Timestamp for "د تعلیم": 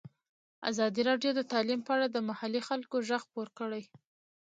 1.35-1.79